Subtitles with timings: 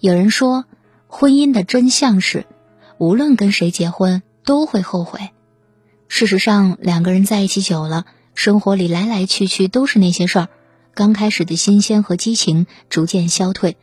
[0.00, 0.64] 有人说，
[1.08, 2.46] 婚姻的真相是，
[2.98, 5.30] 无论跟谁结婚都会后悔。
[6.06, 10.48] 事实上，两个人在一起久了，生活里来来去去都是那些事儿，
[10.94, 13.76] 刚开始的新鲜和激情逐渐消退，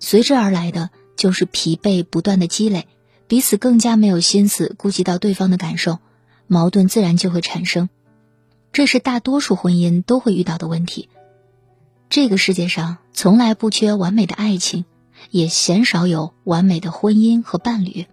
[0.00, 2.88] 随之而来的就是疲惫不断的积累，
[3.28, 6.00] 彼此更加没有心思顾及到对方的感受，
[6.48, 7.88] 矛盾自然就会产生。
[8.72, 11.08] 这是大多数婚姻都会遇到的问题。
[12.10, 14.84] 这个世界上从来不缺完美的爱情，
[15.30, 18.06] 也鲜少有完美的婚姻和伴侣，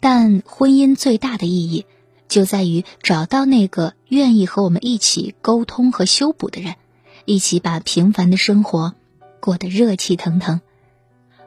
[0.00, 1.86] 但婚姻最大的意义。
[2.28, 6.76] 就在于找到那个愿意和我们一起沟通和修补的人，
[7.24, 8.94] 一起把平凡的生活
[9.40, 10.60] 过得热气腾腾。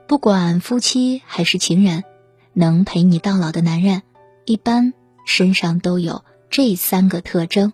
[0.07, 2.03] 不管夫妻还是情人，
[2.51, 4.01] 能陪你到老的男人，
[4.43, 4.93] 一般
[5.25, 7.71] 身上都有这三个特征：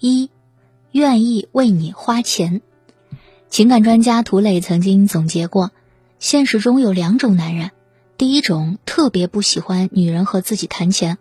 [0.00, 0.28] 一，
[0.90, 2.60] 愿意为你花钱。
[3.56, 5.72] 情感专家涂磊曾经总结过，
[6.18, 7.70] 现实中有两种男人，
[8.18, 11.16] 第一种特别不喜欢女人和自己谈钱。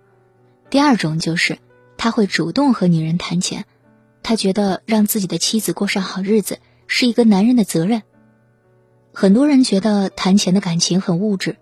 [0.69, 1.59] 第二种就是，
[1.95, 3.63] 他会主动和女人谈钱，
[4.21, 8.01] 他觉得让自己的妻子过上好日子是一个男人的责任。
[9.13, 11.55] 很多人觉得谈钱的感情很物质，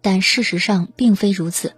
[0.00, 1.72] 但事实上并非如此。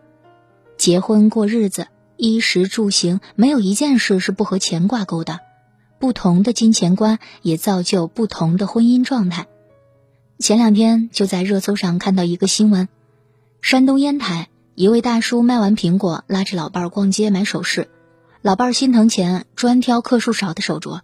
[0.77, 1.86] 结婚过日子，
[2.18, 5.40] 衣食住行没有一件事是不和钱挂钩的。
[6.03, 9.47] 不同的金钱观也造就不同的婚姻状态。
[10.41, 12.89] 前两天就在热搜上看到一个新闻，
[13.61, 14.48] 山东烟台。
[14.75, 17.89] 一位大叔卖完苹果，拉着老伴儿逛街买首饰，
[18.41, 21.03] 老伴儿心疼钱，专挑克数少的手镯。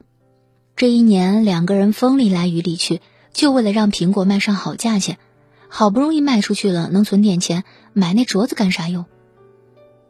[0.75, 3.01] 这一年，两个人风里来雨里去，
[3.33, 5.17] 就为了让苹果卖上好价钱。
[5.69, 9.05] 好不容易卖出去了，能存点钱，买那镯子干啥用？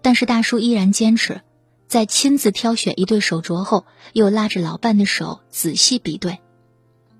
[0.01, 1.43] 但是大叔依然坚持，
[1.89, 6.39] 在亲自挑选一对手镯后，又拉着老伴的手仔细比对，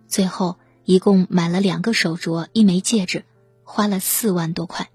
[0.09, 3.25] 最后一共买了两个手镯，一枚戒指，
[3.65, 4.91] 花了四万多块。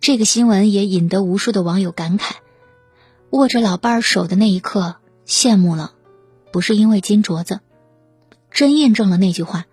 [0.00, 2.32] 这个新闻也引得无数的网友感慨：
[3.30, 4.96] 握着老伴儿手的那一刻，
[5.28, 5.92] 羡慕了，
[6.50, 7.60] 不是因为金镯子，
[8.50, 9.66] 真印证了那句话：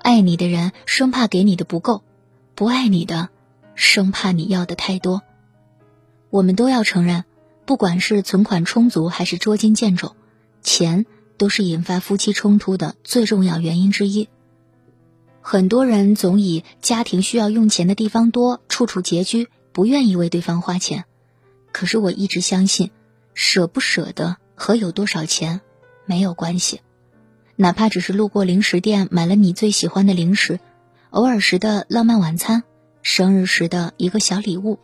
[0.00, 2.02] 爱你的人生怕给你的不够，
[2.56, 3.28] 不爱你的，
[3.76, 5.22] 生怕你要的太多。
[6.28, 7.24] 我们都要承认，
[7.66, 10.14] 不管是存款充足还是捉襟见肘，
[10.62, 11.04] 钱
[11.36, 14.28] 都是引发夫妻冲突的最重要原因之一。
[15.42, 21.04] 很多人总以家庭需要用钱的地方多，处处拮据，不愿意为对方花钱。
[21.72, 22.92] 可是我一直相信，
[23.34, 25.60] 舍不舍得和有多少钱
[26.04, 26.80] 没有关系。
[27.56, 30.60] 哪怕只是路过零食店买了你最喜欢的零食，
[31.10, 32.62] 偶尔时的浪漫晚餐，
[33.02, 34.78] 生日时的一个小礼物，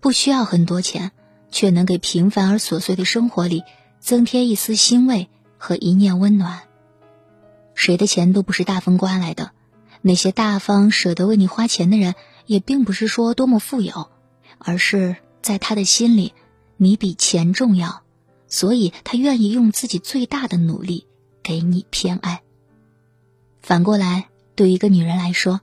[0.00, 1.12] 不需要很多钱，
[1.54, 3.62] 却能给平凡而琐碎的生活里
[4.00, 6.62] 增添一丝欣慰和一念温暖。
[7.76, 9.52] 谁的钱都不是大风刮来的。
[10.02, 12.16] 那些大方舍得为你花钱的人，
[12.46, 14.10] 也并不是说多么富有，
[14.58, 16.34] 而是在他的心里，
[16.76, 18.02] 你比钱重要，
[18.48, 21.06] 所以他愿意用自己最大的努力
[21.44, 22.42] 给你偏爱。
[23.62, 24.26] 反过来，
[24.56, 25.60] 对一个女人来说，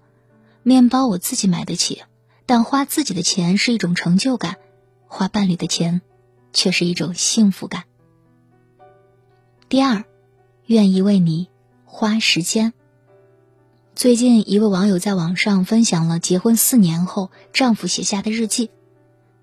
[0.63, 2.03] 面包我自己买得起，
[2.45, 4.55] 但花自己的钱是一种成就感，
[5.13, 6.01] 花伴侣的钱，
[6.53, 7.83] 却是一种幸福感。
[9.67, 10.05] 第二，
[10.67, 11.49] 愿意为你
[11.83, 12.71] 花时间。
[13.93, 18.71] 最近，一位网友在网上分享了结婚四年后丈夫写下的日记。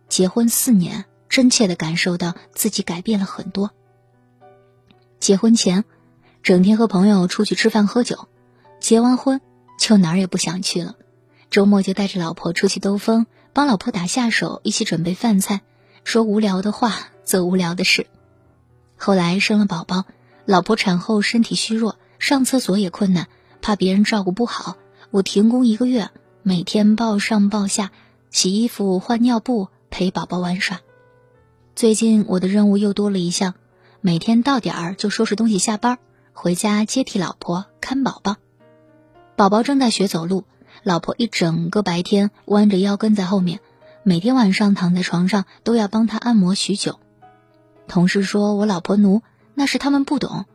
[0.09, 3.71] 结婚四年，真切的感受到自己改变了很多。
[5.21, 5.85] 结婚前，
[6.43, 8.27] 整天和朋友出去吃饭喝酒；
[8.81, 9.43] 结完婚，
[9.79, 10.97] 就哪儿也不想去了。
[11.51, 15.63] 周末就带着老婆出去兜风，帮老婆打下手，一起准备饭菜，
[16.05, 16.95] 说无聊的话，
[17.25, 18.07] 做无聊的事。
[18.97, 20.05] 后来生了宝宝，
[20.45, 23.27] 老婆产后身体虚弱，上厕所也困难。
[23.61, 24.77] 怕别人照顾不好，
[25.11, 26.11] 我停工一个月，
[26.43, 27.91] 每天抱上抱下，
[28.31, 30.81] 洗衣服、换尿布，陪宝宝玩耍。
[31.75, 33.55] 最近我的任务又多了一项，
[34.01, 35.99] 每天到点儿就收拾东西下班，
[36.33, 38.37] 回家接替老婆看宝宝。
[39.35, 40.45] 宝宝正在学走路，
[40.83, 43.61] 老婆一整个白天弯着腰跟在后面，
[44.03, 46.99] 每天晚上躺在床上都要帮他按摩许久。
[47.87, 49.23] 同事说我老婆奴，
[49.55, 50.47] 那是他们不懂，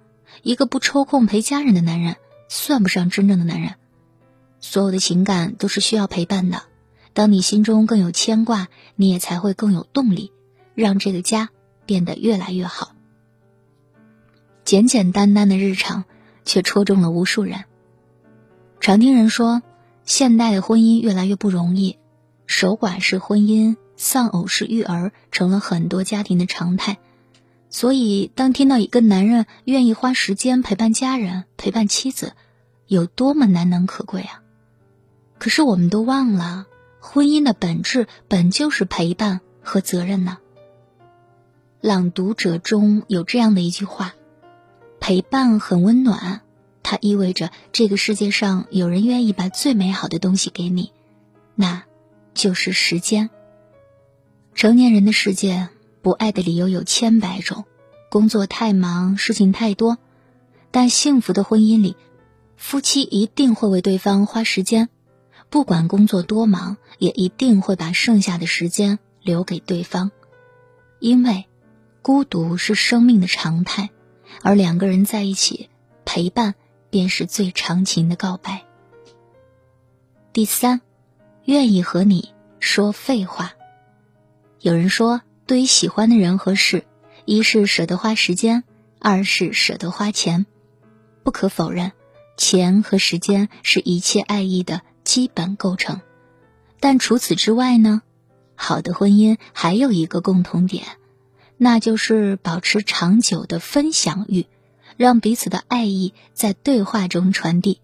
[0.41, 2.15] 一个不抽空陪家人的男人。
[2.49, 3.73] 算不上真正的男人，
[4.59, 6.61] 所有的情感都是需要陪伴的。
[7.13, 10.31] 当你心中更有牵挂，你也才会更有动力，
[10.75, 11.49] 让这个家
[11.87, 12.91] 变得越来越好。
[14.65, 16.03] 简简单单的日常，
[16.45, 17.63] 却戳中了无数人。
[18.79, 19.63] 常听人说，
[20.05, 21.97] 现代的婚姻越来越不容易，
[22.45, 26.97] 守寡式婚姻、丧偶式育儿成了很多家庭的常态。
[27.69, 32.33] 所以，当听到一个男人愿意花时间陪伴家人、陪伴妻子，
[32.85, 34.43] 有多么难能可贵啊！
[35.39, 36.67] 可是我们都忘了，
[36.99, 40.37] 婚姻的本质本就是陪伴和责任呢。
[41.81, 44.13] 朗读者中有这样的一句话
[45.01, 46.41] ：“陪伴很温暖，
[46.83, 50.91] 它意味着这个世界上有人愿意把最美好的东西给你，
[51.55, 51.85] 那
[52.35, 53.29] 就是时间。”
[54.53, 55.69] 成年人的世界，
[56.03, 57.63] 不爱的理由有千百种，
[58.11, 59.97] 工作太忙，事情太多，
[60.69, 61.95] 但幸福的婚姻里，
[62.57, 64.89] 夫妻一定会为对方花时间，
[65.49, 70.11] 不管工作多忙，也一定会把剩下的时间留给对方，
[70.99, 71.45] 因为。
[72.05, 73.89] 孤独是生命的常态，
[74.41, 75.69] 而两个人在一起
[76.03, 76.53] 陪伴，
[76.93, 78.65] 便是最长情的告白。
[80.31, 80.81] 第三，
[81.43, 83.53] 愿意和你说废话。
[84.59, 86.85] 有人说，对于喜欢的人和事，
[87.25, 88.63] 一是舍得花时间，
[88.99, 90.45] 二是舍得花钱。
[91.23, 91.93] 不可否认，
[92.37, 95.99] 钱和时间是一切爱意的基本构成。
[96.79, 98.03] 但除此之外呢？
[98.53, 100.85] 好的婚姻还有一个共同点。
[101.57, 104.45] 那就是保持长久的分享欲，
[104.97, 107.79] 让彼此的爱意在对话中传递。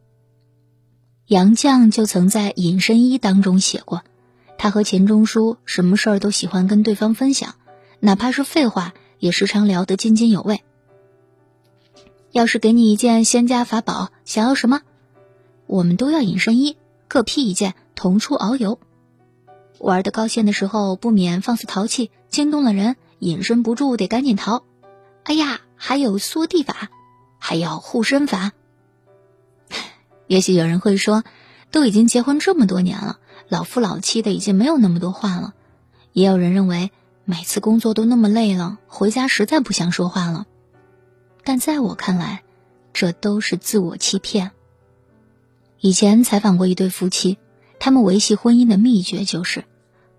[1.28, 4.04] 杨绛就曾在《隐身衣》当中写过，
[4.58, 7.56] 他和钱钟书什么事儿都喜欢跟对方分享，
[8.00, 10.64] 哪怕是废话，也时常聊得津津有味。
[12.32, 14.82] 要是给你一件仙家法宝，想要什么？
[15.68, 16.78] 我们都要隐身衣，
[17.08, 18.80] 各披一件，同出遨游。
[19.78, 22.96] 玩的高兴的时候，不免放肆淘气，惊动了人。
[23.20, 24.64] 隐身不住，得赶紧逃！
[25.24, 26.90] 哎呀，还有缩地法，
[27.40, 28.52] 还要护身法。
[30.28, 31.24] 也许有人会说，
[31.72, 35.56] 都已经结婚这么多年了，老夫老妻的，已经没有那么多话了。
[36.14, 36.92] 也有人认为，
[37.26, 40.46] 每次工作都那么累了，回家实在不想说话了。
[41.44, 42.44] 但在我看来，
[42.94, 44.52] 这都是自我欺骗。
[45.80, 47.38] 以前采访过一对夫妻，
[47.80, 49.64] 他们维系婚姻的秘诀就是，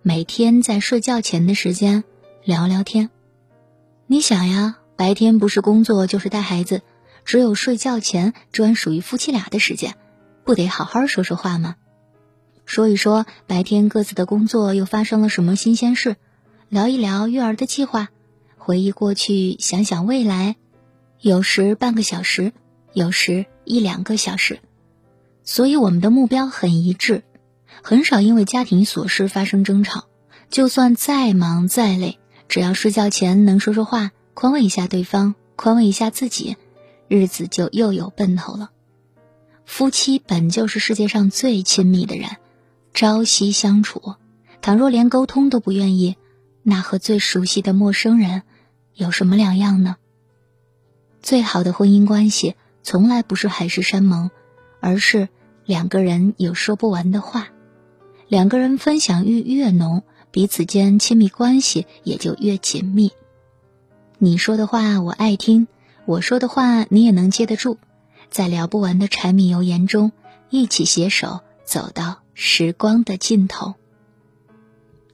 [0.02, 2.04] 每天在睡觉前的时间。
[2.42, 3.10] 聊聊天，
[4.06, 6.80] 你想呀，白天不是工作就是带孩子，
[7.30, 9.94] 只有睡觉前专属于夫妻俩的时间，
[10.42, 11.76] 不得好好说说话吗？
[12.66, 16.16] 说一说白天各自的工作又发生了什么新鲜事，
[16.68, 18.08] 聊一聊育儿的计划，
[18.58, 20.56] 回忆过去，想想未来，
[21.20, 22.52] 有时半个小时，
[22.94, 24.58] 有时一两个小时，
[25.44, 27.22] 所以我们的目标很一致，
[27.80, 30.06] 很少因为家庭琐事发生争吵，
[30.50, 32.18] 就算再忙再累。
[32.48, 36.56] 只要睡觉前能说说话，宽慰一下对方，宽慰一下自己，
[37.10, 38.70] 日子就又有奔头了。
[39.64, 42.36] 夫妻本就是世界上最亲密的人，
[42.94, 44.14] 朝夕相处，
[44.62, 46.16] 倘若连沟通都不愿意，
[46.62, 48.42] 那和最熟悉的陌生人
[48.94, 49.96] 有什么两样呢？
[51.20, 52.54] 最好的婚姻关系
[52.84, 54.30] 从来不是海誓山盟，
[54.78, 55.28] 而是
[55.64, 57.48] 两个人有说不完的话，
[58.28, 60.04] 两个人分享欲越浓。
[60.32, 63.10] 彼此间亲密关系也就越紧密。
[64.18, 65.66] 你说的话我爱听，
[66.10, 67.78] 我说的话你也能接得住，
[68.32, 70.10] 在聊不完的柴米油盐中，
[70.48, 73.74] 一起携手走到时光的尽头。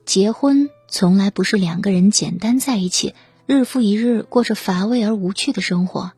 [0.06, 3.14] 结婚从来不是两个人简单在一起，
[3.44, 6.12] 日复一日过着乏味而无趣的生活。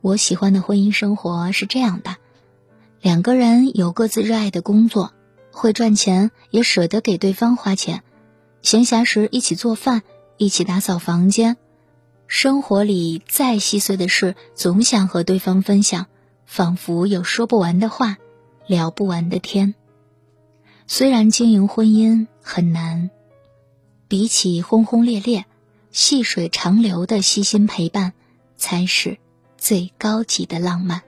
[0.00, 2.16] 我喜欢的婚姻生活是这样的：
[3.02, 5.12] 两个人有各自热爱的工作。
[5.50, 8.02] 会赚钱，也舍得给对方花钱。
[8.62, 10.02] 闲暇时一起做饭，
[10.38, 11.58] 一起打扫房间。
[12.28, 16.06] 生活里再细碎的事，总想和对方分享，
[16.44, 18.18] 仿佛有说不完的话，
[18.66, 19.74] 聊不完的天。
[20.86, 23.08] 虽然经营婚姻很难，
[24.08, 25.46] 比起轰轰烈烈、
[25.90, 28.12] 细水长流的悉心陪伴，
[28.58, 29.16] 才是
[29.56, 31.07] 最高级的浪漫。